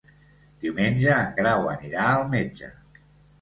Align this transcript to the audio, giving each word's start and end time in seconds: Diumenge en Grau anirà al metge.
Diumenge 0.63 1.11
en 1.17 1.27
Grau 1.41 1.67
anirà 1.75 2.07
al 2.15 2.25
metge. 2.33 2.73